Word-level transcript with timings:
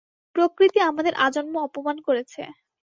প্রকৃতি 0.35 0.79
আমাদের 0.89 1.13
আজন্ম 1.25 1.53
অপমান 1.67 1.97
করেছে। 2.07 2.41